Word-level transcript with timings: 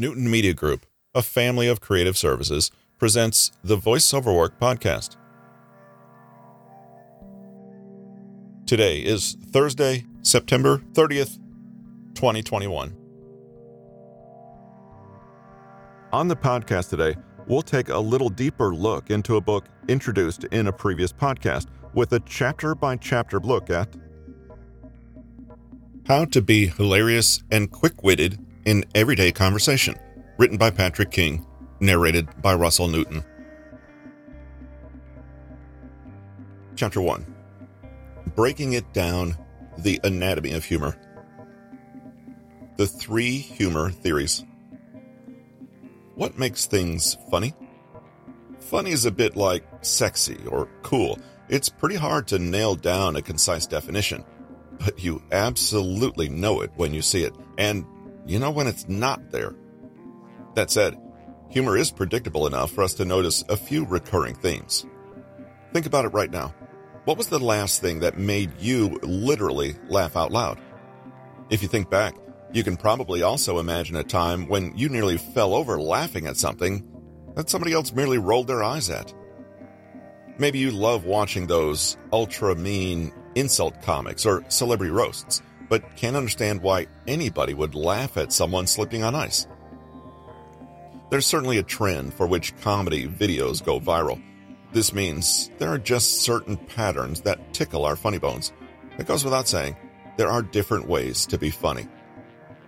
Newton 0.00 0.30
Media 0.30 0.54
Group, 0.54 0.86
a 1.14 1.20
family 1.20 1.68
of 1.68 1.82
creative 1.82 2.16
services, 2.16 2.70
presents 2.96 3.52
the 3.62 3.76
Voiceover 3.76 4.34
Work 4.34 4.58
podcast. 4.58 5.16
Today 8.64 9.00
is 9.00 9.36
Thursday, 9.50 10.06
September 10.22 10.78
30th, 10.94 11.36
2021. 12.14 12.96
On 16.14 16.28
the 16.28 16.36
podcast 16.36 16.88
today, 16.88 17.14
we'll 17.46 17.60
take 17.60 17.90
a 17.90 17.98
little 17.98 18.30
deeper 18.30 18.74
look 18.74 19.10
into 19.10 19.36
a 19.36 19.40
book 19.42 19.66
introduced 19.86 20.44
in 20.44 20.68
a 20.68 20.72
previous 20.72 21.12
podcast 21.12 21.66
with 21.92 22.14
a 22.14 22.20
chapter 22.20 22.74
by 22.74 22.96
chapter 22.96 23.38
look 23.38 23.68
at 23.68 23.94
How 26.06 26.24
to 26.24 26.40
Be 26.40 26.68
Hilarious 26.68 27.42
and 27.50 27.70
Quick 27.70 28.02
Witted 28.02 28.38
in 28.64 28.84
Everyday 28.94 29.32
Conversation, 29.32 29.94
written 30.38 30.56
by 30.56 30.70
Patrick 30.70 31.10
King, 31.10 31.46
narrated 31.80 32.28
by 32.42 32.54
Russell 32.54 32.88
Newton. 32.88 33.24
Chapter 36.76 37.00
1 37.00 37.26
Breaking 38.34 38.74
It 38.74 38.92
Down 38.92 39.36
The 39.78 40.00
Anatomy 40.04 40.52
of 40.52 40.64
Humor. 40.64 40.96
The 42.76 42.86
Three 42.86 43.38
Humor 43.38 43.90
Theories. 43.90 44.44
What 46.14 46.38
makes 46.38 46.66
things 46.66 47.16
funny? 47.30 47.54
Funny 48.60 48.90
is 48.90 49.06
a 49.06 49.10
bit 49.10 49.36
like 49.36 49.64
sexy 49.80 50.38
or 50.46 50.68
cool. 50.82 51.18
It's 51.48 51.68
pretty 51.68 51.96
hard 51.96 52.28
to 52.28 52.38
nail 52.38 52.74
down 52.76 53.16
a 53.16 53.22
concise 53.22 53.66
definition, 53.66 54.24
but 54.78 55.02
you 55.02 55.22
absolutely 55.32 56.28
know 56.28 56.60
it 56.60 56.70
when 56.76 56.94
you 56.94 57.02
see 57.02 57.24
it, 57.24 57.34
and 57.58 57.84
you 58.26 58.38
know 58.38 58.50
when 58.50 58.66
it's 58.66 58.88
not 58.88 59.30
there. 59.30 59.54
That 60.54 60.70
said, 60.70 60.96
humor 61.48 61.76
is 61.76 61.90
predictable 61.90 62.46
enough 62.46 62.70
for 62.72 62.82
us 62.82 62.94
to 62.94 63.04
notice 63.04 63.44
a 63.48 63.56
few 63.56 63.84
recurring 63.84 64.34
themes. 64.34 64.86
Think 65.72 65.86
about 65.86 66.04
it 66.04 66.14
right 66.14 66.30
now. 66.30 66.54
What 67.04 67.16
was 67.16 67.28
the 67.28 67.38
last 67.38 67.80
thing 67.80 68.00
that 68.00 68.18
made 68.18 68.60
you 68.60 68.98
literally 69.02 69.74
laugh 69.88 70.16
out 70.16 70.32
loud? 70.32 70.60
If 71.48 71.62
you 71.62 71.68
think 71.68 71.90
back, 71.90 72.14
you 72.52 72.62
can 72.64 72.76
probably 72.76 73.22
also 73.22 73.58
imagine 73.58 73.96
a 73.96 74.04
time 74.04 74.48
when 74.48 74.76
you 74.76 74.88
nearly 74.88 75.16
fell 75.16 75.54
over 75.54 75.80
laughing 75.80 76.26
at 76.26 76.36
something 76.36 76.86
that 77.36 77.48
somebody 77.48 77.72
else 77.72 77.92
merely 77.92 78.18
rolled 78.18 78.48
their 78.48 78.62
eyes 78.62 78.90
at. 78.90 79.14
Maybe 80.38 80.58
you 80.58 80.70
love 80.70 81.04
watching 81.04 81.46
those 81.46 81.96
ultra 82.12 82.54
mean 82.54 83.12
insult 83.34 83.82
comics 83.82 84.26
or 84.26 84.44
celebrity 84.48 84.90
roasts, 84.90 85.42
but 85.70 85.96
can't 85.96 86.16
understand 86.16 86.60
why 86.60 86.88
anybody 87.06 87.54
would 87.54 87.74
laugh 87.74 88.18
at 88.18 88.32
someone 88.32 88.66
slipping 88.66 89.04
on 89.04 89.14
ice. 89.14 89.46
There's 91.10 91.26
certainly 91.26 91.58
a 91.58 91.62
trend 91.62 92.12
for 92.12 92.26
which 92.26 92.54
comedy 92.60 93.08
videos 93.08 93.64
go 93.64 93.80
viral. 93.80 94.20
This 94.72 94.92
means 94.92 95.50
there 95.58 95.70
are 95.70 95.78
just 95.78 96.22
certain 96.22 96.56
patterns 96.56 97.22
that 97.22 97.54
tickle 97.54 97.84
our 97.84 97.96
funny 97.96 98.18
bones. 98.18 98.52
It 98.98 99.06
goes 99.06 99.24
without 99.24 99.48
saying, 99.48 99.76
there 100.16 100.28
are 100.28 100.42
different 100.42 100.88
ways 100.88 101.24
to 101.26 101.38
be 101.38 101.50
funny. 101.50 101.88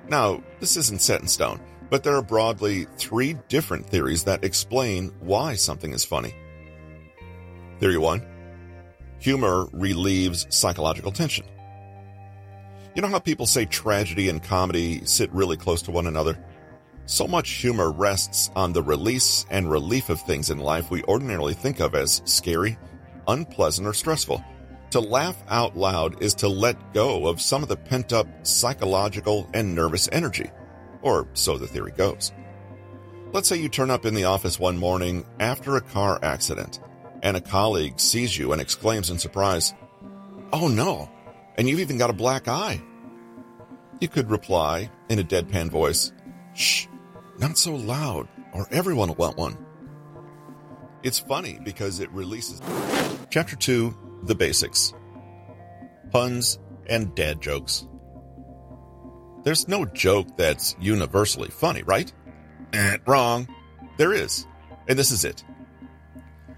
Now, 0.09 0.43
this 0.61 0.77
isn't 0.77 1.03
set 1.03 1.21
in 1.21 1.29
stone, 1.29 1.61
but 1.91 2.05
there 2.05 2.17
are 2.17 2.23
broadly 2.23 2.87
three 2.97 3.37
different 3.49 3.87
theories 3.87 4.25
that 4.25 4.45
explain 4.45 5.13
why 5.21 5.57
something 5.57 5.93
is 5.93 6.05
funny. 6.05 6.35
Theory 7.81 7.99
1 7.99 8.27
Humor 9.19 9.69
relieves 9.73 10.47
psychological 10.51 11.13
tension. 11.13 11.47
You 12.95 13.01
know 13.01 13.09
how 13.09 13.21
people 13.21 13.47
say 13.47 13.65
tragedy 13.65 14.29
and 14.29 14.43
comedy 14.43 15.05
sit 15.07 15.33
really 15.33 15.57
close 15.57 15.81
to 15.83 15.91
one 15.91 16.07
another? 16.07 16.39
So 17.07 17.27
much 17.27 17.49
humor 17.49 17.91
rests 17.91 18.51
on 18.55 18.75
the 18.75 18.83
release 18.83 19.47
and 19.51 19.71
relief 19.71 20.11
of 20.11 20.21
things 20.21 20.51
in 20.51 20.59
life 20.59 20.91
we 20.91 21.03
ordinarily 21.05 21.55
think 21.55 21.81
of 21.81 21.95
as 21.95 22.21
scary, 22.27 22.77
unpleasant, 23.27 23.89
or 23.89 23.95
stressful. 23.95 24.45
To 24.91 25.01
laugh 25.01 25.43
out 25.49 25.75
loud 25.75 26.23
is 26.23 26.35
to 26.35 26.49
let 26.49 26.93
go 26.93 27.27
of 27.27 27.41
some 27.41 27.63
of 27.63 27.71
the 27.71 27.79
pent 27.79 28.13
up 28.13 28.27
psychological 28.47 29.49
and 29.55 29.75
nervous 29.75 30.07
energy, 30.13 30.51
or 31.01 31.27
so 31.33 31.57
the 31.57 31.67
theory 31.67 31.93
goes. 31.93 32.31
Let's 33.33 33.49
say 33.49 33.57
you 33.57 33.71
turn 33.71 33.91
up 33.91 34.05
in 34.05 34.13
the 34.13 34.25
office 34.25 34.61
one 34.61 34.77
morning 34.77 35.25
after 35.41 35.77
a 35.77 35.81
car 35.81 36.19
accident 36.23 36.79
and 37.23 37.39
a 37.39 37.41
colleague 37.41 37.99
sees 37.99 38.37
you 38.37 38.53
and 38.53 38.61
exclaims 38.61 39.09
in 39.09 39.19
surprise, 39.19 39.73
Oh 40.53 40.69
no, 40.69 41.09
and 41.57 41.69
you've 41.69 41.81
even 41.81 41.99
got 41.99 42.11
a 42.11 42.15
black 42.15 42.49
eye. 42.49 42.81
You 44.01 44.09
could 44.09 44.31
reply 44.31 44.91
in 45.09 45.19
a 45.19 45.25
deadpan 45.25 45.71
voice, 45.71 46.13
Shh, 46.55 46.87
not 47.39 47.57
so 47.57 47.75
loud, 47.75 48.29
or 48.53 48.67
everyone 48.71 49.09
will 49.09 49.15
want 49.17 49.37
one. 49.37 49.67
It's 51.03 51.19
funny 51.19 51.59
because 51.63 52.01
it 52.01 52.11
releases. 52.11 52.61
Chapter 53.31 53.57
2 53.57 53.97
The 54.25 54.35
Basics 54.35 54.93
Puns 56.11 56.59
and 56.87 57.15
Dad 57.15 57.41
Jokes. 57.41 57.87
There's 59.45 59.67
no 59.67 59.85
joke 59.85 60.37
that's 60.37 60.77
universally 60.81 61.49
funny, 61.49 61.83
right? 61.83 62.13
Eh, 62.73 62.99
wrong. 63.07 63.49
There 63.97 64.13
is. 64.13 64.47
And 64.89 64.99
this 64.99 65.11
is 65.11 65.25
it. 65.25 65.43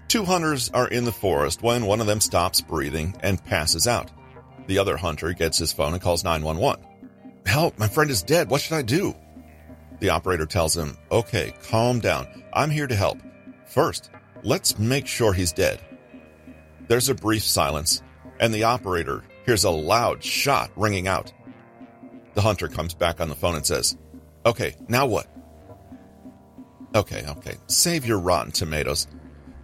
Two 0.07 0.23
hunters 0.23 0.69
are 0.69 0.87
in 0.87 1.03
the 1.05 1.11
forest 1.11 1.63
when 1.63 1.85
one 1.85 1.99
of 1.99 2.07
them 2.07 2.21
stops 2.21 2.61
breathing 2.61 3.15
and 3.21 3.43
passes 3.43 3.87
out. 3.87 4.11
The 4.67 4.79
other 4.79 4.97
hunter 4.97 5.33
gets 5.33 5.57
his 5.57 5.71
phone 5.71 5.93
and 5.93 6.01
calls 6.01 6.23
911. 6.23 6.85
Help, 7.45 7.77
my 7.77 7.87
friend 7.87 8.09
is 8.09 8.23
dead. 8.23 8.49
What 8.49 8.61
should 8.61 8.75
I 8.75 8.81
do? 8.81 9.15
The 9.99 10.09
operator 10.09 10.45
tells 10.45 10.75
him, 10.75 10.97
Okay, 11.11 11.53
calm 11.69 11.99
down. 11.99 12.27
I'm 12.53 12.69
here 12.69 12.87
to 12.87 12.95
help. 12.95 13.19
First, 13.65 14.09
let's 14.43 14.79
make 14.79 15.07
sure 15.07 15.33
he's 15.33 15.51
dead. 15.51 15.79
There's 16.87 17.09
a 17.09 17.15
brief 17.15 17.43
silence, 17.43 18.01
and 18.39 18.53
the 18.53 18.63
operator 18.63 19.23
hears 19.45 19.63
a 19.63 19.69
loud 19.69 20.23
shot 20.23 20.71
ringing 20.75 21.07
out. 21.07 21.31
The 22.33 22.41
hunter 22.41 22.67
comes 22.67 22.93
back 22.93 23.21
on 23.21 23.29
the 23.29 23.35
phone 23.35 23.55
and 23.55 23.65
says, 23.65 23.97
Okay, 24.45 24.75
now 24.87 25.05
what? 25.05 25.27
Okay, 26.93 27.25
okay, 27.27 27.55
save 27.67 28.05
your 28.05 28.19
rotten 28.19 28.51
tomatoes. 28.51 29.07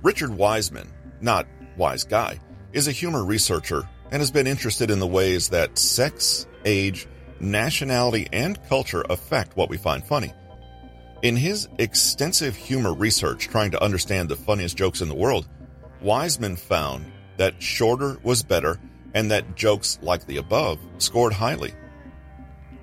Richard 0.03 0.31
Wiseman, 0.31 0.91
not 1.21 1.47
wise 1.77 2.03
guy, 2.03 2.39
is 2.73 2.87
a 2.87 2.91
humor 2.91 3.23
researcher 3.23 3.87
and 4.11 4.19
has 4.21 4.31
been 4.31 4.47
interested 4.47 4.91
in 4.91 4.99
the 4.99 5.07
ways 5.07 5.49
that 5.49 5.77
sex, 5.77 6.45
age, 6.65 7.07
nationality, 7.39 8.27
and 8.31 8.61
culture 8.67 9.03
affect 9.09 9.55
what 9.55 9.69
we 9.69 9.77
find 9.77 10.03
funny. 10.03 10.33
In 11.21 11.35
his 11.35 11.69
extensive 11.77 12.55
humor 12.55 12.93
research 12.93 13.47
trying 13.47 13.71
to 13.71 13.83
understand 13.83 14.29
the 14.29 14.35
funniest 14.35 14.77
jokes 14.77 15.01
in 15.01 15.07
the 15.07 15.15
world, 15.15 15.47
Wiseman 16.01 16.55
found 16.55 17.11
that 17.37 17.61
shorter 17.61 18.17
was 18.23 18.43
better 18.43 18.79
and 19.13 19.31
that 19.31 19.55
jokes 19.55 19.99
like 20.01 20.25
the 20.25 20.37
above 20.37 20.79
scored 20.97 21.33
highly. 21.33 21.73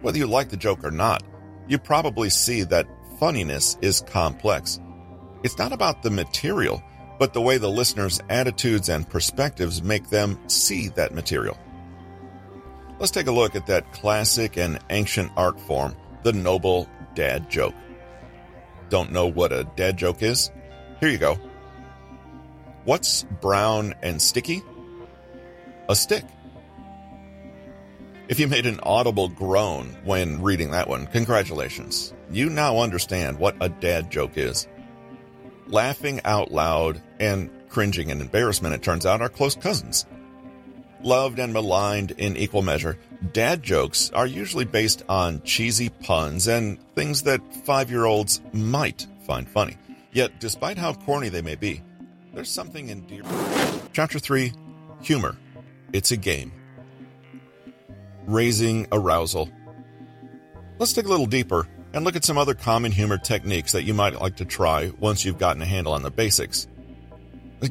Whether 0.00 0.18
you 0.18 0.26
like 0.26 0.48
the 0.48 0.56
joke 0.56 0.84
or 0.84 0.90
not, 0.90 1.22
you 1.66 1.78
probably 1.78 2.30
see 2.30 2.62
that 2.64 2.86
funniness 3.18 3.76
is 3.82 4.02
complex. 4.02 4.78
It's 5.42 5.58
not 5.58 5.72
about 5.72 6.02
the 6.02 6.10
material, 6.10 6.82
but 7.18 7.32
the 7.32 7.40
way 7.40 7.58
the 7.58 7.70
listener's 7.70 8.20
attitudes 8.28 8.88
and 8.88 9.08
perspectives 9.08 9.82
make 9.82 10.08
them 10.10 10.38
see 10.48 10.88
that 10.88 11.14
material. 11.14 11.58
Let's 12.98 13.12
take 13.12 13.26
a 13.26 13.32
look 13.32 13.54
at 13.54 13.66
that 13.66 13.92
classic 13.92 14.56
and 14.56 14.78
ancient 14.90 15.32
art 15.36 15.60
form, 15.60 15.96
the 16.22 16.32
noble 16.32 16.88
dad 17.14 17.50
joke. 17.50 17.74
Don't 18.88 19.12
know 19.12 19.26
what 19.26 19.52
a 19.52 19.64
dad 19.76 19.96
joke 19.96 20.22
is? 20.22 20.50
Here 21.00 21.08
you 21.08 21.18
go. 21.18 21.38
What's 22.84 23.24
brown 23.24 23.94
and 24.02 24.20
sticky? 24.20 24.62
A 25.88 25.94
stick. 25.94 26.24
If 28.28 28.38
you 28.40 28.46
made 28.46 28.66
an 28.66 28.80
audible 28.82 29.28
groan 29.28 29.96
when 30.04 30.42
reading 30.42 30.72
that 30.72 30.88
one, 30.88 31.06
congratulations. 31.06 32.12
You 32.30 32.50
now 32.50 32.78
understand 32.78 33.38
what 33.38 33.56
a 33.60 33.68
dad 33.68 34.10
joke 34.10 34.36
is. 34.36 34.66
Laughing 35.68 36.22
out 36.24 36.50
loud 36.50 37.02
and 37.20 37.50
cringing 37.68 38.08
in 38.08 38.22
embarrassment, 38.22 38.74
it 38.74 38.82
turns 38.82 39.04
out, 39.04 39.20
are 39.20 39.28
close 39.28 39.54
cousins. 39.54 40.06
Loved 41.02 41.38
and 41.38 41.52
maligned 41.52 42.12
in 42.12 42.38
equal 42.38 42.62
measure, 42.62 42.98
dad 43.32 43.62
jokes 43.62 44.10
are 44.14 44.26
usually 44.26 44.64
based 44.64 45.04
on 45.10 45.42
cheesy 45.42 45.90
puns 45.90 46.48
and 46.48 46.78
things 46.94 47.22
that 47.24 47.40
five 47.66 47.90
year 47.90 48.06
olds 48.06 48.40
might 48.52 49.06
find 49.26 49.48
funny. 49.48 49.76
Yet, 50.10 50.40
despite 50.40 50.78
how 50.78 50.94
corny 50.94 51.28
they 51.28 51.42
may 51.42 51.54
be, 51.54 51.82
there's 52.32 52.50
something 52.50 52.88
endearing. 52.88 53.28
Chapter 53.92 54.18
3 54.18 54.52
Humor. 55.02 55.36
It's 55.92 56.10
a 56.12 56.16
game. 56.16 56.50
Raising 58.26 58.86
arousal. 58.90 59.50
Let's 60.78 60.94
dig 60.94 61.06
a 61.06 61.08
little 61.08 61.26
deeper 61.26 61.68
and 61.92 62.04
look 62.04 62.16
at 62.16 62.24
some 62.24 62.38
other 62.38 62.54
common 62.54 62.92
humor 62.92 63.18
techniques 63.18 63.72
that 63.72 63.84
you 63.84 63.94
might 63.94 64.20
like 64.20 64.36
to 64.36 64.44
try 64.44 64.92
once 64.98 65.24
you've 65.24 65.38
gotten 65.38 65.62
a 65.62 65.66
handle 65.66 65.92
on 65.92 66.02
the 66.02 66.10
basics. 66.10 66.66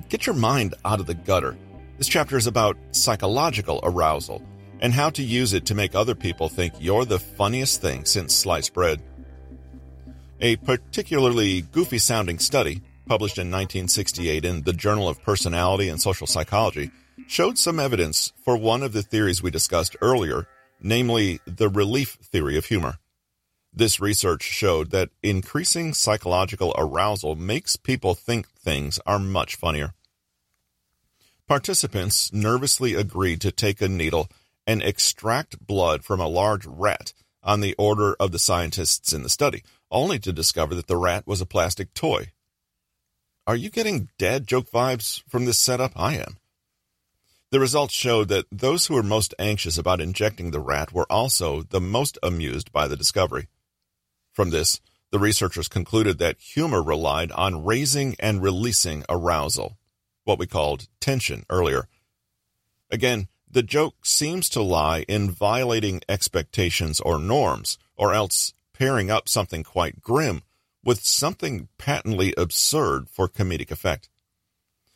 Get 0.10 0.26
your 0.26 0.36
mind 0.36 0.76
out 0.84 1.00
of 1.00 1.06
the 1.06 1.14
gutter. 1.14 1.58
This 1.98 2.08
chapter 2.08 2.38
is 2.38 2.48
about 2.48 2.78
psychological 2.92 3.80
arousal 3.84 4.42
and 4.80 4.94
how 4.94 5.10
to 5.12 5.24
use 5.24 5.54
it 5.54 5.66
to 5.68 5.76
make 5.76 5.96
other 5.96 6.16
people 6.16 6.50
think 6.50 6.74
you're 6.80 7.06
the 7.06 7.20
funniest 7.20 7.82
thing 7.82 8.06
since 8.06 8.36
sliced 8.36 8.74
bread. 8.74 9.02
A 10.40 10.58
particularly 10.58 11.62
goofy 11.62 11.98
sounding 11.98 12.38
study, 12.38 12.82
published 13.08 13.38
in 13.38 13.48
1968 13.48 14.46
in 14.46 14.62
the 14.64 14.74
Journal 14.74 15.08
of 15.08 15.24
Personality 15.24 15.90
and 15.90 16.00
Social 16.00 16.28
Psychology, 16.28 16.92
showed 17.28 17.58
some 17.58 17.80
evidence 17.80 18.34
for 18.44 18.56
one 18.56 18.84
of 18.84 18.94
the 18.94 19.02
theories 19.02 19.42
we 19.42 19.50
discussed 19.50 19.96
earlier, 20.02 20.48
namely 20.80 21.40
the 21.46 21.70
relief 21.70 22.18
theory 22.22 22.58
of 22.58 22.66
humor. 22.66 22.98
This 23.78 24.00
research 24.00 24.42
showed 24.42 24.90
that 24.90 25.12
increasing 25.22 25.94
psychological 25.94 26.74
arousal 26.76 27.36
makes 27.36 27.76
people 27.76 28.16
think 28.16 28.50
things 28.50 29.00
are 29.06 29.20
much 29.20 29.56
funnier. 29.56 29.94
Participants 31.48 32.34
nervously 32.34 32.96
agreed 32.96 33.40
to 33.42 33.52
take 33.52 33.80
a 33.80 33.88
needle 33.88 34.30
and 34.66 34.82
extract 34.82 35.68
blood 35.68 36.04
from 36.04 36.20
a 36.20 36.28
large 36.28 36.66
rat 36.66 37.14
on 37.44 37.62
the 37.62 37.76
order 37.78 38.16
of 38.20 38.32
the 38.32 38.40
scientists 38.40 39.14
in 39.14 39.22
the 39.22 39.30
study, 39.30 39.62
only 39.92 40.18
to 40.18 40.34
discover 40.34 40.74
that 40.74 40.88
the 40.88 40.98
rat 40.98 41.28
was 41.28 41.40
a 41.40 41.46
plastic 41.46 41.94
toy. 41.94 42.32
Are 43.46 43.56
you 43.56 43.70
getting 43.70 44.10
dad 44.18 44.48
joke 44.48 44.72
vibes 44.72 45.22
from 45.30 45.46
this 45.46 45.60
setup? 45.60 45.92
I 45.96 46.16
am. 46.16 46.38
The 47.52 47.60
results 47.60 47.94
showed 47.94 48.30
that 48.30 48.48
those 48.52 48.88
who 48.88 48.96
were 48.96 49.04
most 49.04 49.36
anxious 49.38 49.78
about 49.78 50.02
injecting 50.02 50.50
the 50.50 50.60
rat 50.60 50.92
were 50.92 51.06
also 51.12 51.62
the 51.62 51.80
most 51.80 52.18
amused 52.24 52.72
by 52.72 52.88
the 52.88 52.98
discovery. 52.98 53.48
From 54.38 54.52
this, 54.52 54.80
the 55.10 55.18
researchers 55.18 55.68
concluded 55.68 56.20
that 56.20 56.40
humor 56.40 56.84
relied 56.84 57.32
on 57.32 57.66
raising 57.66 58.16
and 58.20 58.40
releasing 58.40 59.04
arousal, 59.10 59.80
what 60.26 60.38
we 60.38 60.46
called 60.46 60.88
tension 61.00 61.44
earlier. 61.50 61.88
Again, 62.92 63.30
the 63.50 63.64
joke 63.64 64.06
seems 64.06 64.48
to 64.50 64.62
lie 64.62 65.06
in 65.08 65.32
violating 65.32 66.02
expectations 66.08 67.00
or 67.00 67.18
norms, 67.18 67.80
or 67.96 68.14
else 68.14 68.54
pairing 68.74 69.10
up 69.10 69.28
something 69.28 69.64
quite 69.64 70.04
grim 70.04 70.44
with 70.84 71.04
something 71.04 71.68
patently 71.80 72.36
absurd 72.38 73.10
for 73.10 73.28
comedic 73.28 73.72
effect. 73.72 74.08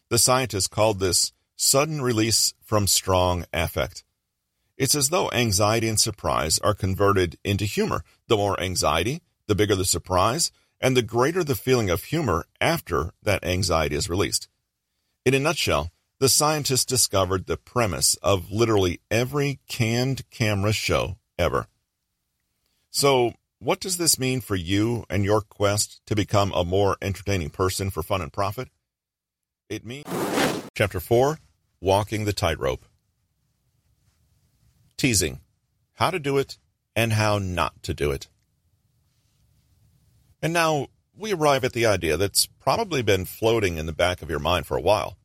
The 0.10 0.20
scientists 0.20 0.68
called 0.68 1.00
this 1.00 1.34
sudden 1.56 2.00
release 2.00 2.54
from 2.62 2.86
strong 2.86 3.46
affect. 3.52 4.04
It's 4.78 4.94
as 4.94 5.10
though 5.10 5.32
anxiety 5.32 5.88
and 5.88 6.00
surprise 6.00 6.60
are 6.60 6.76
converted 6.76 7.40
into 7.44 7.66
humor. 7.66 8.04
The 8.28 8.38
more 8.38 8.60
anxiety, 8.60 9.22
the 9.52 9.56
bigger 9.56 9.76
the 9.76 9.84
surprise, 9.84 10.50
and 10.80 10.96
the 10.96 11.02
greater 11.02 11.44
the 11.44 11.56
feeling 11.56 11.90
of 11.90 12.06
humor 12.06 12.46
after 12.62 13.12
that 13.22 13.44
anxiety 13.44 13.98
is 13.98 14.10
released. 14.10 14.48
In 15.26 15.34
a 15.34 15.40
nutshell, 15.40 15.92
the 16.22 16.30
scientists 16.30 16.86
discovered 16.86 17.48
the 17.48 17.58
premise 17.58 18.16
of 18.24 18.50
literally 18.50 19.02
every 19.12 19.60
Candid 19.68 20.30
Camera 20.30 20.72
show 20.72 21.18
ever. 21.38 21.68
So, 22.92 23.34
what 23.60 23.82
does 23.82 23.98
this 23.98 24.18
mean 24.18 24.40
for 24.40 24.56
you 24.56 25.04
and 25.10 25.26
your 25.26 25.42
quest 25.42 26.00
to 26.06 26.16
become 26.16 26.54
a 26.54 26.64
more 26.64 26.96
entertaining 27.02 27.50
person 27.50 27.90
for 27.90 28.02
fun 28.02 28.22
and 28.22 28.32
profit? 28.32 28.70
It 29.68 29.86
means 29.86 30.08
Chapter 30.76 31.02
4 31.02 31.40
Walking 31.82 32.24
the 32.24 32.32
Tightrope. 32.32 32.86
Teasing 34.96 35.42
How 35.96 36.10
to 36.10 36.20
do 36.20 36.38
it 36.38 36.58
and 36.96 37.12
how 37.12 37.38
not 37.38 37.84
to 37.84 37.94
do 37.94 38.12
it. 38.12 38.30
And 40.42 40.54
now 40.54 40.88
we 41.16 41.34
arrive 41.34 41.64
at 41.64 41.74
the 41.74 41.86
idea 41.86 42.18
that's 42.18 42.48
probably 42.60 43.02
been 43.02 43.26
floating 43.26 43.78
in 43.78 43.86
the 43.86 43.94
back 43.94 44.22
of 44.22 44.30
your 44.30 44.40
mind 44.40 44.66
for 44.66 44.76
a 44.76 44.82
while. 44.82 45.18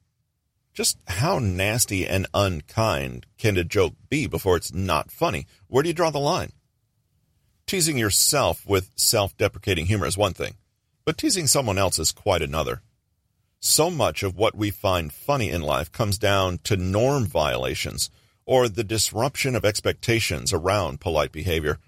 Just 0.75 0.99
how 1.07 1.39
nasty 1.39 2.07
and 2.07 2.27
unkind 2.35 3.25
can 3.39 3.57
a 3.57 3.65
joke 3.65 3.95
be 4.11 4.27
before 4.27 4.57
it's 4.57 4.75
not 4.75 5.11
funny? 5.11 5.47
Where 5.69 5.83
do 5.83 5.89
you 5.89 5.95
draw 5.95 6.11
the 6.11 6.19
line? 6.19 6.53
Teasing 7.67 7.97
yourself 7.97 8.67
with 8.67 8.91
self 8.95 9.37
deprecating 9.37 9.87
humor 9.87 10.07
is 10.07 10.19
one 10.19 10.35
thing, 10.35 10.57
but 11.05 11.17
teasing 11.17 11.47
someone 11.47 11.79
else 11.79 11.99
is 11.99 12.13
quite 12.13 12.43
another. 12.43 12.83
So 13.59 13.91
much 13.91 14.23
of 14.23 14.37
what 14.37 14.55
we 14.55 14.71
find 14.71 15.13
funny 15.13 15.51
in 15.51 15.63
life 15.63 15.91
comes 15.91 16.19
down 16.19 16.59
to 16.65 16.77
norm 16.77 17.25
violations 17.25 18.11
or 18.45 18.69
the 18.69 18.85
disruption 18.85 19.57
of 19.57 19.65
expectations 19.65 20.53
around 20.53 21.01
polite 21.01 21.33
behavior. 21.33 21.79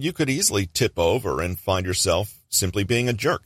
You 0.00 0.12
could 0.12 0.30
easily 0.30 0.66
tip 0.66 0.96
over 0.96 1.42
and 1.42 1.58
find 1.58 1.84
yourself 1.84 2.38
simply 2.48 2.84
being 2.84 3.08
a 3.08 3.12
jerk. 3.12 3.42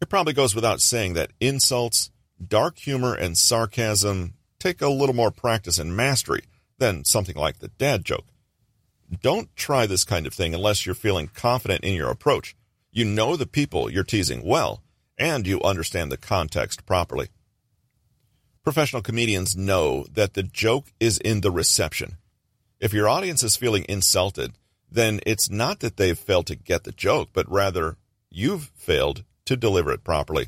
It 0.00 0.08
probably 0.08 0.32
goes 0.32 0.54
without 0.54 0.80
saying 0.80 1.12
that 1.14 1.32
insults, 1.38 2.10
dark 2.42 2.78
humor 2.78 3.14
and 3.14 3.36
sarcasm 3.36 4.34
take 4.58 4.80
a 4.80 4.88
little 4.88 5.14
more 5.14 5.30
practice 5.30 5.78
and 5.78 5.94
mastery 5.94 6.44
than 6.78 7.04
something 7.04 7.36
like 7.36 7.58
the 7.58 7.68
dad 7.68 8.06
joke. 8.06 8.24
Don't 9.20 9.54
try 9.54 9.86
this 9.86 10.04
kind 10.04 10.26
of 10.26 10.32
thing 10.32 10.54
unless 10.54 10.86
you're 10.86 10.94
feeling 10.94 11.28
confident 11.28 11.84
in 11.84 11.92
your 11.92 12.10
approach. 12.10 12.56
You 12.90 13.04
know 13.04 13.36
the 13.36 13.46
people 13.46 13.90
you're 13.90 14.02
teasing 14.02 14.42
well, 14.42 14.82
and 15.18 15.46
you 15.46 15.60
understand 15.60 16.10
the 16.10 16.16
context 16.16 16.86
properly. 16.86 17.28
Professional 18.62 19.02
comedians 19.02 19.54
know 19.54 20.06
that 20.10 20.32
the 20.32 20.42
joke 20.42 20.86
is 20.98 21.18
in 21.18 21.42
the 21.42 21.50
reception. 21.50 22.16
If 22.80 22.94
your 22.94 23.10
audience 23.10 23.42
is 23.42 23.56
feeling 23.56 23.84
insulted, 23.90 24.54
then 24.94 25.18
it's 25.26 25.50
not 25.50 25.80
that 25.80 25.96
they've 25.96 26.18
failed 26.18 26.46
to 26.46 26.54
get 26.54 26.84
the 26.84 26.92
joke, 26.92 27.30
but 27.32 27.50
rather 27.50 27.96
you've 28.30 28.70
failed 28.76 29.24
to 29.44 29.56
deliver 29.56 29.90
it 29.90 30.04
properly. 30.04 30.46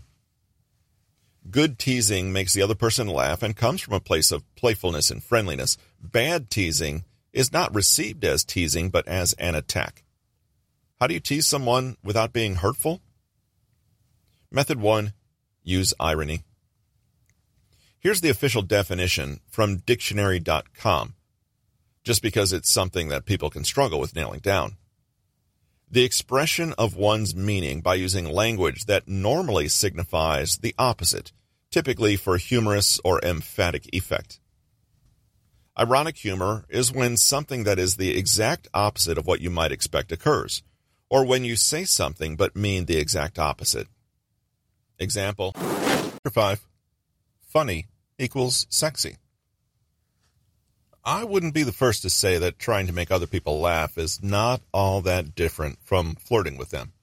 Good 1.50 1.80
teasing 1.80 2.32
makes 2.32 2.54
the 2.54 2.62
other 2.62 2.76
person 2.76 3.08
laugh 3.08 3.42
and 3.42 3.56
comes 3.56 3.80
from 3.80 3.94
a 3.94 4.00
place 4.00 4.30
of 4.30 4.44
playfulness 4.54 5.10
and 5.10 5.22
friendliness. 5.22 5.76
Bad 6.00 6.48
teasing 6.48 7.04
is 7.32 7.52
not 7.52 7.74
received 7.74 8.24
as 8.24 8.44
teasing, 8.44 8.88
but 8.88 9.06
as 9.08 9.32
an 9.34 9.56
attack. 9.56 10.04
How 11.00 11.08
do 11.08 11.14
you 11.14 11.20
tease 11.20 11.46
someone 11.48 11.96
without 12.04 12.32
being 12.32 12.56
hurtful? 12.56 13.00
Method 14.52 14.80
1 14.80 15.12
Use 15.64 15.92
irony. 15.98 16.44
Here's 17.98 18.20
the 18.20 18.30
official 18.30 18.62
definition 18.62 19.40
from 19.48 19.78
dictionary.com, 19.78 21.14
just 22.06 22.22
because 22.22 22.52
it's 22.52 22.70
something 22.70 23.08
that 23.08 23.24
people 23.24 23.50
can 23.50 23.64
struggle 23.64 23.98
with 23.98 24.14
nailing 24.14 24.38
down. 24.38 24.76
The 25.90 26.04
expression 26.04 26.72
of 26.78 26.94
one's 26.94 27.34
meaning 27.34 27.80
by 27.80 27.96
using 27.96 28.32
language 28.32 28.86
that 28.86 29.08
normally 29.08 29.66
signifies 29.66 30.58
the 30.58 30.72
opposite, 30.78 31.32
typically 31.72 32.14
for 32.14 32.36
humorous 32.36 33.00
or 33.04 33.20
emphatic 33.24 33.92
effect. 33.92 34.38
Ironic 35.76 36.16
humor 36.16 36.64
is 36.68 36.92
when 36.92 37.16
something 37.16 37.64
that 37.64 37.78
is 37.78 37.96
the 37.96 38.16
exact 38.16 38.68
opposite 38.72 39.18
of 39.18 39.26
what 39.26 39.40
you 39.40 39.50
might 39.50 39.72
expect 39.72 40.12
occurs, 40.12 40.62
or 41.10 41.26
when 41.26 41.44
you 41.44 41.56
say 41.56 41.84
something 41.84 42.36
but 42.36 42.54
mean 42.54 42.84
the 42.84 42.98
exact 42.98 43.36
opposite. 43.36 43.88
Example 45.00 45.52
5. 46.32 46.68
Funny 47.48 47.86
equals 48.16 48.68
sexy. 48.70 49.16
I 51.08 51.22
wouldn't 51.22 51.54
be 51.54 51.62
the 51.62 51.70
first 51.70 52.02
to 52.02 52.10
say 52.10 52.36
that 52.38 52.58
trying 52.58 52.88
to 52.88 52.92
make 52.92 53.12
other 53.12 53.28
people 53.28 53.60
laugh 53.60 53.96
is 53.96 54.20
not 54.24 54.60
all 54.74 55.00
that 55.02 55.36
different 55.36 55.78
from 55.80 56.16
flirting 56.16 56.56
with 56.56 56.70
them. 56.70 56.94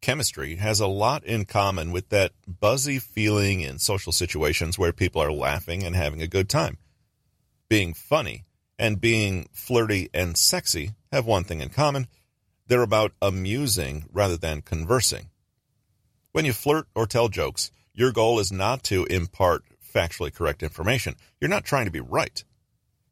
Chemistry 0.00 0.54
has 0.54 0.78
a 0.78 0.86
lot 0.86 1.24
in 1.24 1.44
common 1.44 1.90
with 1.90 2.10
that 2.10 2.30
buzzy 2.46 3.00
feeling 3.00 3.62
in 3.62 3.80
social 3.80 4.12
situations 4.12 4.78
where 4.78 4.92
people 4.92 5.20
are 5.20 5.32
laughing 5.32 5.82
and 5.82 5.96
having 5.96 6.22
a 6.22 6.28
good 6.28 6.48
time. 6.48 6.78
Being 7.68 7.94
funny 7.94 8.44
and 8.78 9.00
being 9.00 9.48
flirty 9.52 10.08
and 10.14 10.36
sexy 10.36 10.92
have 11.10 11.26
one 11.26 11.42
thing 11.42 11.60
in 11.60 11.70
common. 11.70 12.06
They're 12.68 12.80
about 12.80 13.12
amusing 13.20 14.04
rather 14.12 14.36
than 14.36 14.62
conversing. 14.62 15.30
When 16.30 16.44
you 16.44 16.52
flirt 16.52 16.86
or 16.94 17.08
tell 17.08 17.28
jokes, 17.28 17.72
your 17.92 18.12
goal 18.12 18.38
is 18.38 18.52
not 18.52 18.84
to 18.84 19.04
impart 19.06 19.64
factually 19.92 20.32
correct 20.32 20.62
information. 20.62 21.16
You're 21.40 21.50
not 21.50 21.64
trying 21.64 21.86
to 21.86 21.90
be 21.90 21.98
right. 21.98 22.44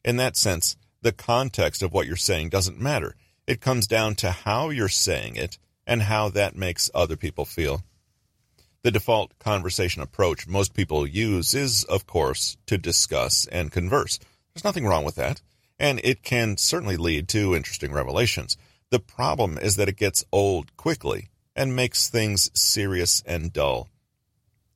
In 0.04 0.16
that 0.16 0.36
sense, 0.36 0.76
the 1.02 1.12
context 1.12 1.82
of 1.82 1.92
what 1.92 2.06
you're 2.06 2.16
saying 2.16 2.48
doesn't 2.48 2.80
matter. 2.80 3.14
It 3.46 3.60
comes 3.60 3.86
down 3.86 4.14
to 4.16 4.30
how 4.30 4.70
you're 4.70 4.88
saying 4.88 5.36
it 5.36 5.58
and 5.86 6.02
how 6.02 6.28
that 6.30 6.56
makes 6.56 6.90
other 6.94 7.16
people 7.16 7.44
feel. 7.44 7.82
The 8.82 8.90
default 8.90 9.38
conversation 9.38 10.02
approach 10.02 10.46
most 10.46 10.74
people 10.74 11.06
use 11.06 11.54
is, 11.54 11.84
of 11.84 12.06
course, 12.06 12.56
to 12.66 12.78
discuss 12.78 13.46
and 13.46 13.72
converse. 13.72 14.18
There's 14.54 14.64
nothing 14.64 14.86
wrong 14.86 15.04
with 15.04 15.16
that, 15.16 15.42
and 15.78 16.00
it 16.04 16.22
can 16.22 16.56
certainly 16.56 16.96
lead 16.96 17.28
to 17.28 17.56
interesting 17.56 17.92
revelations. 17.92 18.56
The 18.90 19.00
problem 19.00 19.58
is 19.58 19.76
that 19.76 19.88
it 19.88 19.96
gets 19.96 20.24
old 20.32 20.76
quickly 20.76 21.28
and 21.56 21.74
makes 21.74 22.08
things 22.08 22.50
serious 22.54 23.22
and 23.26 23.52
dull. 23.52 23.88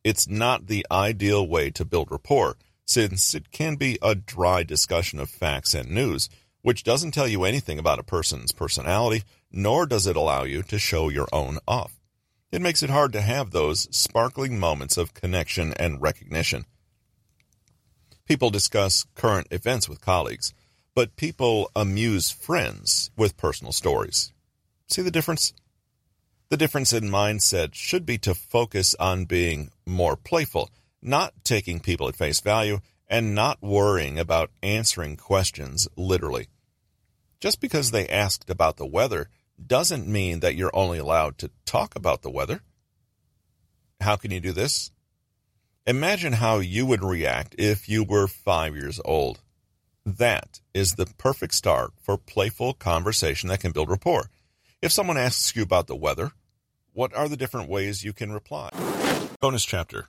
It's 0.02 0.28
not 0.28 0.66
the 0.66 0.84
ideal 0.90 1.46
way 1.46 1.70
to 1.70 1.84
build 1.84 2.10
rapport 2.10 2.56
since 2.92 3.34
it 3.34 3.50
can 3.50 3.76
be 3.76 3.98
a 4.02 4.14
dry 4.14 4.62
discussion 4.62 5.18
of 5.18 5.30
facts 5.30 5.72
and 5.72 5.90
news, 5.90 6.28
which 6.60 6.84
doesn't 6.84 7.12
tell 7.12 7.26
you 7.26 7.44
anything 7.44 7.78
about 7.78 7.98
a 7.98 8.02
person's 8.04 8.52
personality, 8.52 9.24
nor 9.50 9.86
does 9.86 10.06
it 10.06 10.14
allow 10.14 10.42
you 10.42 10.62
to 10.62 10.78
show 10.78 11.08
your 11.08 11.26
own 11.32 11.58
off. 11.66 11.98
It 12.50 12.60
makes 12.60 12.82
it 12.82 12.90
hard 12.90 13.14
to 13.14 13.22
have 13.22 13.50
those 13.50 13.88
sparkling 13.96 14.60
moments 14.60 14.98
of 14.98 15.14
connection 15.14 15.72
and 15.78 16.02
recognition. 16.02 16.66
People 18.26 18.50
discuss 18.50 19.06
current 19.14 19.46
events 19.50 19.88
with 19.88 20.02
colleagues, 20.02 20.52
but 20.94 21.16
people 21.16 21.70
amuse 21.74 22.30
friends 22.30 23.10
with 23.16 23.38
personal 23.38 23.72
stories. 23.72 24.32
See 24.88 25.00
the 25.00 25.10
difference? 25.10 25.54
The 26.50 26.58
difference 26.58 26.92
in 26.92 27.04
mindset 27.04 27.72
should 27.72 28.04
be 28.04 28.18
to 28.18 28.34
focus 28.34 28.94
on 29.00 29.24
being 29.24 29.70
more 29.86 30.16
playful, 30.16 30.68
not 31.02 31.34
taking 31.44 31.80
people 31.80 32.08
at 32.08 32.16
face 32.16 32.40
value, 32.40 32.80
and 33.08 33.34
not 33.34 33.60
worrying 33.60 34.18
about 34.18 34.50
answering 34.62 35.16
questions 35.16 35.86
literally. 35.96 36.48
Just 37.40 37.60
because 37.60 37.90
they 37.90 38.08
asked 38.08 38.48
about 38.48 38.76
the 38.76 38.86
weather 38.86 39.28
doesn't 39.64 40.06
mean 40.06 40.40
that 40.40 40.54
you're 40.54 40.74
only 40.74 40.98
allowed 40.98 41.36
to 41.38 41.50
talk 41.66 41.94
about 41.94 42.22
the 42.22 42.30
weather. 42.30 42.62
How 44.00 44.16
can 44.16 44.30
you 44.30 44.40
do 44.40 44.52
this? 44.52 44.90
Imagine 45.86 46.34
how 46.34 46.60
you 46.60 46.86
would 46.86 47.02
react 47.02 47.56
if 47.58 47.88
you 47.88 48.04
were 48.04 48.28
five 48.28 48.76
years 48.76 49.00
old. 49.04 49.40
That 50.06 50.60
is 50.72 50.94
the 50.94 51.06
perfect 51.18 51.54
start 51.54 51.92
for 52.00 52.16
playful 52.16 52.72
conversation 52.74 53.48
that 53.48 53.60
can 53.60 53.72
build 53.72 53.90
rapport. 53.90 54.30
If 54.80 54.90
someone 54.92 55.16
asks 55.16 55.54
you 55.54 55.62
about 55.62 55.86
the 55.86 55.96
weather, 55.96 56.32
what 56.92 57.14
are 57.14 57.28
the 57.28 57.36
different 57.36 57.68
ways 57.68 58.04
you 58.04 58.12
can 58.12 58.32
reply? 58.32 58.70
Bonus 59.40 59.64
chapter. 59.64 60.08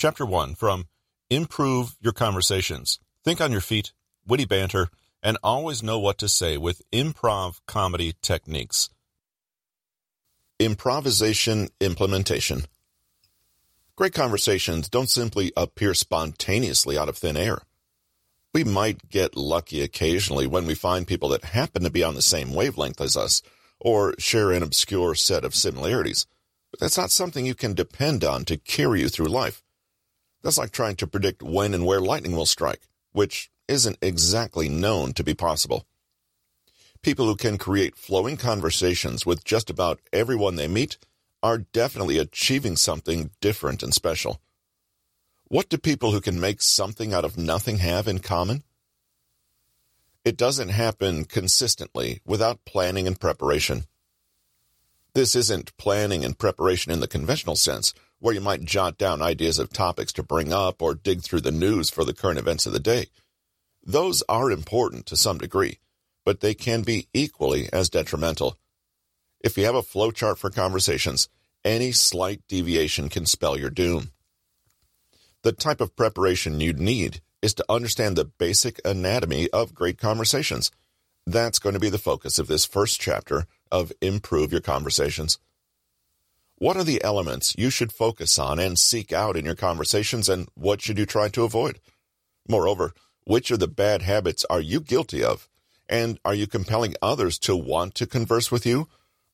Chapter 0.00 0.24
1 0.24 0.54
from 0.54 0.86
Improve 1.28 1.96
Your 2.00 2.12
Conversations. 2.12 3.00
Think 3.24 3.40
on 3.40 3.50
your 3.50 3.60
feet, 3.60 3.90
witty 4.24 4.44
banter, 4.44 4.90
and 5.24 5.36
always 5.42 5.82
know 5.82 5.98
what 5.98 6.18
to 6.18 6.28
say 6.28 6.56
with 6.56 6.88
improv 6.92 7.58
comedy 7.66 8.14
techniques. 8.22 8.90
Improvisation 10.60 11.70
implementation. 11.80 12.66
Great 13.96 14.14
conversations 14.14 14.88
don't 14.88 15.10
simply 15.10 15.50
appear 15.56 15.94
spontaneously 15.94 16.96
out 16.96 17.08
of 17.08 17.18
thin 17.18 17.36
air. 17.36 17.62
We 18.54 18.62
might 18.62 19.08
get 19.08 19.36
lucky 19.36 19.82
occasionally 19.82 20.46
when 20.46 20.64
we 20.64 20.76
find 20.76 21.08
people 21.08 21.30
that 21.30 21.42
happen 21.42 21.82
to 21.82 21.90
be 21.90 22.04
on 22.04 22.14
the 22.14 22.22
same 22.22 22.54
wavelength 22.54 23.00
as 23.00 23.16
us 23.16 23.42
or 23.80 24.14
share 24.20 24.52
an 24.52 24.62
obscure 24.62 25.16
set 25.16 25.44
of 25.44 25.56
similarities, 25.56 26.28
but 26.70 26.78
that's 26.78 26.98
not 26.98 27.10
something 27.10 27.44
you 27.44 27.56
can 27.56 27.74
depend 27.74 28.22
on 28.22 28.44
to 28.44 28.56
carry 28.56 29.00
you 29.00 29.08
through 29.08 29.26
life. 29.26 29.60
That's 30.42 30.58
like 30.58 30.70
trying 30.70 30.96
to 30.96 31.06
predict 31.06 31.42
when 31.42 31.74
and 31.74 31.84
where 31.84 32.00
lightning 32.00 32.32
will 32.32 32.46
strike, 32.46 32.82
which 33.12 33.50
isn't 33.66 33.98
exactly 34.00 34.68
known 34.68 35.12
to 35.14 35.24
be 35.24 35.34
possible. 35.34 35.86
People 37.02 37.26
who 37.26 37.36
can 37.36 37.58
create 37.58 37.96
flowing 37.96 38.36
conversations 38.36 39.24
with 39.24 39.44
just 39.44 39.70
about 39.70 40.00
everyone 40.12 40.56
they 40.56 40.68
meet 40.68 40.98
are 41.42 41.58
definitely 41.58 42.18
achieving 42.18 42.76
something 42.76 43.30
different 43.40 43.82
and 43.82 43.94
special. 43.94 44.40
What 45.44 45.68
do 45.68 45.78
people 45.78 46.12
who 46.12 46.20
can 46.20 46.40
make 46.40 46.60
something 46.60 47.14
out 47.14 47.24
of 47.24 47.38
nothing 47.38 47.78
have 47.78 48.08
in 48.08 48.18
common? 48.18 48.64
It 50.24 50.36
doesn't 50.36 50.70
happen 50.70 51.24
consistently 51.24 52.20
without 52.26 52.64
planning 52.64 53.06
and 53.06 53.18
preparation. 53.18 53.84
This 55.14 55.34
isn't 55.34 55.76
planning 55.78 56.24
and 56.24 56.38
preparation 56.38 56.92
in 56.92 57.00
the 57.00 57.08
conventional 57.08 57.56
sense, 57.56 57.94
where 58.20 58.34
you 58.34 58.40
might 58.40 58.64
jot 58.64 58.98
down 58.98 59.22
ideas 59.22 59.58
of 59.58 59.72
topics 59.72 60.12
to 60.12 60.22
bring 60.22 60.52
up 60.52 60.82
or 60.82 60.94
dig 60.94 61.22
through 61.22 61.40
the 61.40 61.52
news 61.52 61.90
for 61.90 62.04
the 62.04 62.14
current 62.14 62.38
events 62.38 62.66
of 62.66 62.72
the 62.72 62.80
day. 62.80 63.06
Those 63.84 64.22
are 64.28 64.50
important 64.50 65.06
to 65.06 65.16
some 65.16 65.38
degree, 65.38 65.78
but 66.24 66.40
they 66.40 66.54
can 66.54 66.82
be 66.82 67.08
equally 67.14 67.68
as 67.72 67.88
detrimental. 67.88 68.58
If 69.40 69.56
you 69.56 69.64
have 69.64 69.76
a 69.76 69.82
flowchart 69.82 70.38
for 70.38 70.50
conversations, 70.50 71.28
any 71.64 71.92
slight 71.92 72.42
deviation 72.48 73.08
can 73.08 73.26
spell 73.26 73.58
your 73.58 73.70
doom. 73.70 74.10
The 75.42 75.52
type 75.52 75.80
of 75.80 75.96
preparation 75.96 76.60
you'd 76.60 76.80
need 76.80 77.20
is 77.40 77.54
to 77.54 77.64
understand 77.68 78.16
the 78.16 78.24
basic 78.24 78.80
anatomy 78.84 79.48
of 79.50 79.74
great 79.74 79.98
conversations. 79.98 80.72
That's 81.26 81.58
going 81.58 81.74
to 81.74 81.80
be 81.80 81.90
the 81.90 81.98
focus 81.98 82.38
of 82.38 82.48
this 82.48 82.64
first 82.64 83.00
chapter 83.00 83.46
of 83.70 83.92
Improve 84.00 84.50
Your 84.50 84.60
Conversations. 84.60 85.38
What 86.60 86.76
are 86.76 86.84
the 86.84 87.02
elements 87.04 87.54
you 87.56 87.70
should 87.70 87.92
focus 87.92 88.36
on 88.36 88.58
and 88.58 88.76
seek 88.76 89.12
out 89.12 89.36
in 89.36 89.44
your 89.44 89.54
conversations, 89.54 90.28
and 90.28 90.48
what 90.54 90.82
should 90.82 90.98
you 90.98 91.06
try 91.06 91.28
to 91.28 91.44
avoid? 91.44 91.78
Moreover, 92.48 92.94
which 93.22 93.52
of 93.52 93.60
the 93.60 93.68
bad 93.68 94.02
habits 94.02 94.44
are 94.50 94.60
you 94.60 94.80
guilty 94.80 95.22
of? 95.22 95.48
And 95.88 96.18
are 96.24 96.34
you 96.34 96.48
compelling 96.48 96.96
others 97.00 97.38
to 97.40 97.54
want 97.54 97.94
to 97.94 98.06
converse 98.06 98.50
with 98.50 98.66
you 98.66 98.88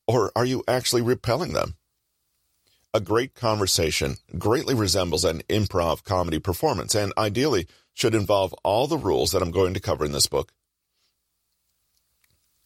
or 0.07 0.31
are 0.35 0.45
you 0.45 0.63
actually 0.67 1.01
repelling 1.01 1.53
them? 1.53 1.75
A 2.93 2.99
great 2.99 3.33
conversation 3.33 4.17
greatly 4.37 4.75
resembles 4.75 5.25
an 5.25 5.41
improv 5.49 6.03
comedy 6.03 6.39
performance 6.39 6.93
and 6.93 7.11
ideally 7.17 7.67
should 7.93 8.13
involve 8.13 8.53
all 8.63 8.85
the 8.85 8.97
rules 8.97 9.31
that 9.31 9.41
I'm 9.41 9.51
going 9.51 9.73
to 9.73 9.79
cover 9.79 10.05
in 10.05 10.11
this 10.11 10.27
book. 10.27 10.53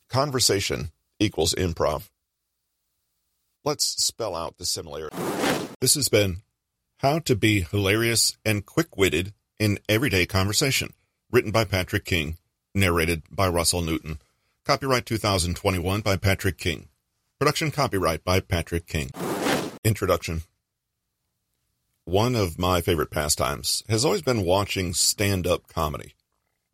Conversation 0.10 0.92
equals 1.20 1.56
improv. 1.56 2.10
Let's 3.70 4.04
spell 4.04 4.36
out 4.36 4.58
the 4.58 4.66
similarity. 4.66 5.16
This 5.80 5.94
has 5.94 6.10
been 6.10 6.38
How 7.02 7.20
to 7.20 7.36
Be 7.36 7.62
Hilarious 7.62 8.36
and 8.44 8.66
Quick 8.66 8.98
Witted 8.98 9.32
in 9.60 9.78
Everyday 9.88 10.26
Conversation, 10.26 10.94
written 11.32 11.52
by 11.52 11.66
Patrick 11.66 12.04
King, 12.04 12.38
narrated 12.74 13.22
by 13.30 13.48
Russell 13.48 13.84
Newton. 13.84 14.18
Copyright 14.66 15.06
2021 15.06 16.02
by 16.02 16.18
Patrick 16.18 16.58
King. 16.58 16.88
Production 17.38 17.70
copyright 17.70 18.24
by 18.24 18.40
Patrick 18.40 18.88
King. 18.88 19.12
Introduction 19.84 20.42
One 22.06 22.36
of 22.36 22.58
my 22.58 22.82
favorite 22.82 23.12
pastimes 23.12 23.84
has 23.88 24.04
always 24.04 24.24
been 24.24 24.46
watching 24.46 24.96
stand 24.96 25.46
up 25.46 25.68
comedy. 25.68 26.16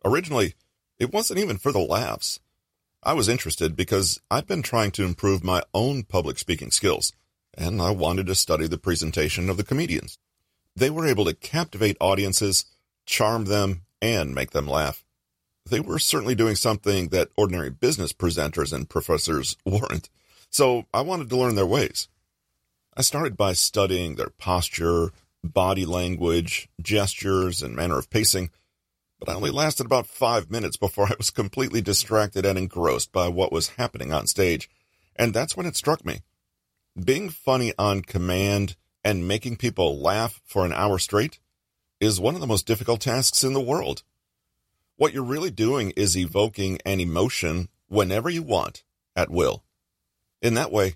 Originally, 0.02 0.54
it 0.98 1.12
wasn't 1.12 1.40
even 1.40 1.58
for 1.58 1.72
the 1.72 1.78
laughs. 1.78 2.40
I 3.06 3.12
was 3.12 3.28
interested 3.28 3.76
because 3.76 4.20
I'd 4.32 4.48
been 4.48 4.62
trying 4.62 4.90
to 4.92 5.04
improve 5.04 5.44
my 5.44 5.62
own 5.72 6.02
public 6.02 6.40
speaking 6.40 6.72
skills, 6.72 7.12
and 7.56 7.80
I 7.80 7.90
wanted 7.92 8.26
to 8.26 8.34
study 8.34 8.66
the 8.66 8.78
presentation 8.78 9.48
of 9.48 9.56
the 9.56 9.62
comedians. 9.62 10.18
They 10.74 10.90
were 10.90 11.06
able 11.06 11.24
to 11.26 11.32
captivate 11.32 11.96
audiences, 12.00 12.64
charm 13.06 13.44
them, 13.44 13.82
and 14.02 14.34
make 14.34 14.50
them 14.50 14.66
laugh. 14.66 15.04
They 15.70 15.78
were 15.78 16.00
certainly 16.00 16.34
doing 16.34 16.56
something 16.56 17.10
that 17.10 17.28
ordinary 17.36 17.70
business 17.70 18.12
presenters 18.12 18.72
and 18.72 18.90
professors 18.90 19.56
weren't. 19.64 20.10
So 20.50 20.86
I 20.92 21.02
wanted 21.02 21.30
to 21.30 21.36
learn 21.36 21.54
their 21.54 21.64
ways. 21.64 22.08
I 22.96 23.02
started 23.02 23.36
by 23.36 23.52
studying 23.52 24.16
their 24.16 24.30
posture, 24.30 25.12
body 25.44 25.86
language, 25.86 26.68
gestures, 26.82 27.62
and 27.62 27.76
manner 27.76 27.98
of 27.98 28.10
pacing, 28.10 28.50
but 29.26 29.32
I 29.32 29.36
only 29.36 29.50
lasted 29.50 29.86
about 29.86 30.06
five 30.06 30.50
minutes 30.50 30.76
before 30.76 31.06
I 31.10 31.14
was 31.18 31.30
completely 31.30 31.82
distracted 31.82 32.46
and 32.46 32.56
engrossed 32.56 33.12
by 33.12 33.28
what 33.28 33.52
was 33.52 33.70
happening 33.70 34.12
on 34.12 34.26
stage. 34.26 34.70
And 35.16 35.34
that's 35.34 35.56
when 35.56 35.66
it 35.66 35.76
struck 35.76 36.04
me. 36.04 36.20
Being 37.02 37.28
funny 37.28 37.74
on 37.78 38.02
command 38.02 38.76
and 39.04 39.28
making 39.28 39.56
people 39.56 40.00
laugh 40.00 40.40
for 40.44 40.64
an 40.64 40.72
hour 40.72 40.98
straight 40.98 41.40
is 42.00 42.20
one 42.20 42.34
of 42.34 42.40
the 42.40 42.46
most 42.46 42.66
difficult 42.66 43.00
tasks 43.00 43.42
in 43.42 43.52
the 43.52 43.60
world. 43.60 44.02
What 44.96 45.12
you're 45.12 45.24
really 45.24 45.50
doing 45.50 45.92
is 45.96 46.16
evoking 46.16 46.78
an 46.86 47.00
emotion 47.00 47.68
whenever 47.88 48.30
you 48.30 48.42
want, 48.42 48.84
at 49.14 49.30
will. 49.30 49.64
In 50.40 50.54
that 50.54 50.72
way, 50.72 50.94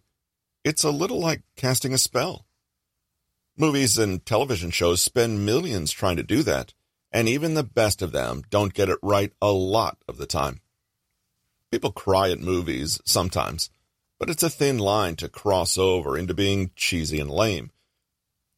it's 0.64 0.84
a 0.84 0.90
little 0.90 1.20
like 1.20 1.42
casting 1.56 1.92
a 1.92 1.98
spell. 1.98 2.46
Movies 3.56 3.98
and 3.98 4.24
television 4.24 4.70
shows 4.70 5.02
spend 5.02 5.44
millions 5.44 5.90
trying 5.90 6.16
to 6.16 6.22
do 6.22 6.42
that, 6.44 6.72
and 7.12 7.28
even 7.28 7.54
the 7.54 7.62
best 7.62 8.02
of 8.02 8.12
them 8.12 8.42
don't 8.50 8.74
get 8.74 8.88
it 8.88 8.98
right 9.02 9.32
a 9.40 9.52
lot 9.52 9.98
of 10.08 10.16
the 10.16 10.26
time. 10.26 10.60
People 11.70 11.92
cry 11.92 12.30
at 12.30 12.40
movies 12.40 13.00
sometimes, 13.04 13.70
but 14.18 14.28
it's 14.30 14.42
a 14.42 14.50
thin 14.50 14.78
line 14.78 15.16
to 15.16 15.28
cross 15.28 15.78
over 15.78 16.16
into 16.18 16.34
being 16.34 16.70
cheesy 16.74 17.20
and 17.20 17.30
lame. 17.30 17.70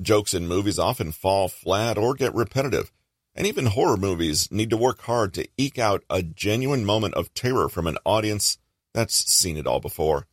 Jokes 0.00 0.34
in 0.34 0.48
movies 0.48 0.78
often 0.78 1.12
fall 1.12 1.48
flat 1.48 1.96
or 1.96 2.14
get 2.14 2.34
repetitive, 2.34 2.90
and 3.34 3.46
even 3.46 3.66
horror 3.66 3.96
movies 3.96 4.50
need 4.50 4.70
to 4.70 4.76
work 4.76 5.02
hard 5.02 5.32
to 5.34 5.48
eke 5.56 5.78
out 5.78 6.04
a 6.10 6.22
genuine 6.22 6.84
moment 6.84 7.14
of 7.14 7.32
terror 7.34 7.68
from 7.68 7.86
an 7.86 7.98
audience 8.04 8.58
that's 8.92 9.32
seen 9.32 9.56
it 9.56 9.66
all 9.66 9.80
before. 9.80 10.26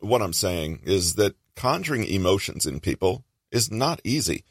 What 0.00 0.22
I'm 0.22 0.32
saying 0.32 0.80
is 0.84 1.14
that 1.14 1.36
conjuring 1.56 2.04
emotions 2.04 2.66
in 2.66 2.80
people 2.80 3.24
is 3.50 3.70
not 3.70 4.00
easy. 4.04 4.44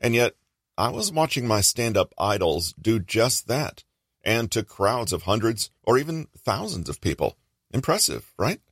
And 0.00 0.14
yet, 0.14 0.34
I 0.80 0.88
was 0.88 1.12
watching 1.12 1.46
my 1.46 1.60
stand 1.60 1.98
up 1.98 2.14
idols 2.16 2.72
do 2.80 2.98
just 2.98 3.48
that, 3.48 3.84
and 4.24 4.50
to 4.50 4.62
crowds 4.62 5.12
of 5.12 5.24
hundreds 5.24 5.70
or 5.82 5.98
even 5.98 6.26
thousands 6.38 6.88
of 6.88 7.02
people. 7.02 7.36
Impressive, 7.70 8.32
right? 8.38 8.62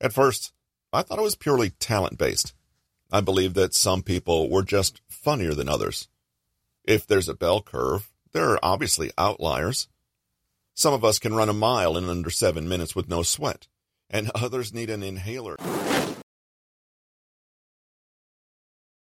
At 0.00 0.12
first, 0.12 0.52
I 0.92 1.02
thought 1.02 1.20
it 1.20 1.22
was 1.22 1.36
purely 1.36 1.70
talent 1.70 2.18
based. 2.18 2.52
I 3.12 3.20
believed 3.20 3.54
that 3.54 3.74
some 3.74 4.02
people 4.02 4.50
were 4.50 4.64
just 4.64 5.00
funnier 5.08 5.54
than 5.54 5.68
others. 5.68 6.08
If 6.82 7.06
there's 7.06 7.28
a 7.28 7.34
bell 7.34 7.62
curve, 7.62 8.10
there 8.32 8.50
are 8.50 8.58
obviously 8.60 9.12
outliers. 9.16 9.86
Some 10.74 10.94
of 10.94 11.04
us 11.04 11.20
can 11.20 11.32
run 11.32 11.48
a 11.48 11.52
mile 11.52 11.96
in 11.96 12.08
under 12.08 12.28
seven 12.28 12.68
minutes 12.68 12.96
with 12.96 13.08
no 13.08 13.22
sweat 13.22 13.68
and 14.10 14.30
others 14.34 14.74
need 14.74 14.90
an 14.90 15.02
inhaler. 15.02 15.56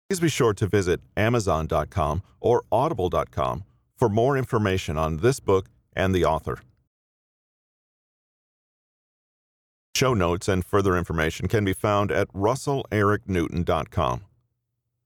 Please 0.10 0.20
be 0.20 0.30
sure 0.30 0.56
to 0.56 0.66
visit 0.66 1.02
Amazon.com 1.16 2.24
or 2.40 2.64
Audible.com 2.72 3.64
for 3.96 4.10
more 4.10 4.36
information 4.36 4.98
on 4.98 5.18
this 5.18 5.40
book 5.40 5.68
and 5.96 6.16
the 6.16 6.26
author. 6.26 6.60
Show 9.96 10.16
notes 10.16 10.48
and 10.48 10.66
further 10.66 10.98
information 10.98 11.48
can 11.48 11.64
be 11.64 11.74
found 11.74 12.12
at 12.12 12.28
russellericnewton.com. 12.34 14.22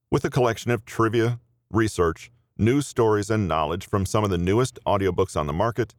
With 0.09 0.23
a 0.23 0.29
collection 0.29 0.71
of 0.71 0.85
trivia, 0.85 1.41
research, 1.69 2.31
news 2.57 2.87
stories, 2.87 3.29
and 3.29 3.45
knowledge 3.45 3.85
from 3.85 4.05
some 4.05 4.23
of 4.23 4.29
the 4.29 4.37
newest 4.37 4.79
audiobooks 4.85 5.35
on 5.35 5.47
the 5.47 5.53
market, 5.53 5.95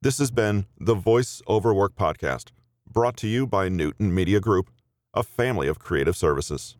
this 0.00 0.16
has 0.16 0.30
been 0.30 0.64
the 0.78 0.94
Voice 0.94 1.42
Over 1.46 1.74
Work 1.74 1.94
Podcast, 1.94 2.52
brought 2.90 3.18
to 3.18 3.26
you 3.26 3.46
by 3.46 3.68
Newton 3.68 4.14
Media 4.14 4.40
Group, 4.40 4.70
a 5.12 5.22
family 5.22 5.68
of 5.68 5.78
creative 5.78 6.16
services. 6.16 6.76